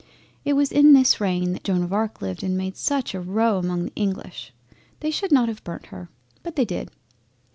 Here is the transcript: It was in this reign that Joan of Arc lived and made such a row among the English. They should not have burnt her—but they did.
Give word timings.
It 0.43 0.53
was 0.53 0.71
in 0.71 0.93
this 0.93 1.21
reign 1.21 1.53
that 1.53 1.63
Joan 1.63 1.83
of 1.83 1.93
Arc 1.93 2.23
lived 2.23 2.41
and 2.41 2.57
made 2.57 2.75
such 2.75 3.13
a 3.13 3.21
row 3.21 3.59
among 3.59 3.83
the 3.85 3.93
English. 3.95 4.51
They 4.99 5.11
should 5.11 5.31
not 5.31 5.47
have 5.47 5.63
burnt 5.63 5.85
her—but 5.93 6.55
they 6.55 6.65
did. 6.65 6.89